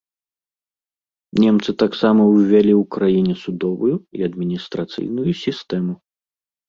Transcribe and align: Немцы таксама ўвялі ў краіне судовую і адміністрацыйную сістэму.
Немцы 1.43 1.75
таксама 1.83 2.21
ўвялі 2.29 2.73
ў 2.81 2.89
краіне 2.95 3.35
судовую 3.45 3.95
і 4.21 4.29
адміністрацыйную 4.29 5.31
сістэму. 5.43 5.93